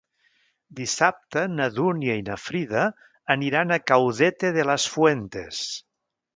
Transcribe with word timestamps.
Dissabte 0.77 1.43
na 1.57 1.67
Dúnia 1.75 2.15
i 2.21 2.25
na 2.31 2.39
Frida 2.45 2.87
aniran 3.37 3.77
a 3.77 3.81
Caudete 3.93 4.55
de 4.59 4.69
las 4.73 4.89
Fuentes. 4.97 5.65